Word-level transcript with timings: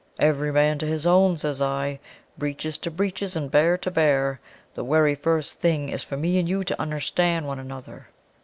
Every 0.17 0.51
man 0.51 0.79
to 0.79 0.87
his 0.87 1.05
own, 1.05 1.37
says 1.37 1.61
I; 1.61 1.99
breeches 2.35 2.79
to 2.79 2.89
breeches, 2.89 3.35
and 3.35 3.51
bare 3.51 3.77
to 3.77 3.91
bare. 3.91 4.39
The 4.73 4.83
werry 4.83 5.13
first 5.13 5.59
thing 5.59 5.89
is 5.89 6.01
for 6.01 6.17
me 6.17 6.39
and 6.39 6.49
you 6.49 6.63
to 6.63 6.81
unnerstand 6.81 7.45
one 7.45 7.59
another." 7.59 8.07